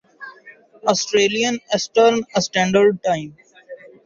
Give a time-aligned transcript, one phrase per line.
[0.83, 3.29] Australian eastern standard time